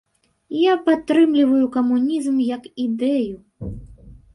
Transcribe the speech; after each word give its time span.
Я 0.71 0.77
падтрымліваю 0.87 1.65
камунізм 1.77 2.35
як 2.55 2.63
ідэю. 2.89 3.35